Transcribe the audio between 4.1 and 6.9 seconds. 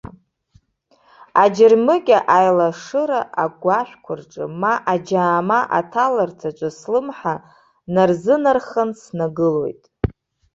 рҿы, ма аџьаама аҭаларҭаҿы